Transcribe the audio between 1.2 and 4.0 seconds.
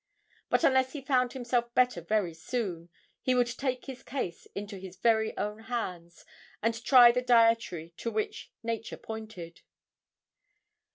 himself better very soon, he would take